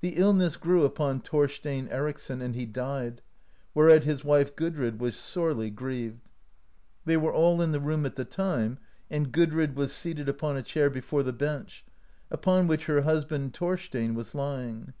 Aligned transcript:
The 0.00 0.14
illness 0.16 0.54
grew 0.56 0.84
upon 0.84 1.18
Thorstein 1.18 1.88
Ericsson 1.88 2.40
and 2.40 2.54
he 2.54 2.66
died, 2.66 3.20
where 3.72 3.90
at 3.90 4.04
his 4.04 4.22
wife, 4.22 4.54
Gudrid, 4.54 5.00
was 5.00 5.16
sorely 5.16 5.70
grieved. 5.70 6.20
They 7.04 7.16
were 7.16 7.32
all 7.32 7.60
in 7.60 7.72
the 7.72 7.80
room 7.80 8.06
at 8.06 8.14
the 8.14 8.24
time, 8.24 8.78
and 9.10 9.32
Gudrid 9.32 9.74
was 9.74 9.92
seated 9.92 10.28
upon 10.28 10.56
a 10.56 10.62
chair 10.62 10.88
before 10.88 11.24
the 11.24 11.32
bench, 11.32 11.84
upon 12.30 12.68
which 12.68 12.84
her 12.84 13.00
husband, 13.00 13.52
Thor 13.52 13.76
stein 13.76 14.14
was 14.14 14.36
lying. 14.36 14.94